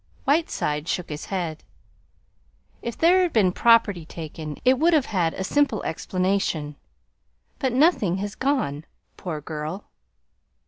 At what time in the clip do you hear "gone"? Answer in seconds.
8.33-8.85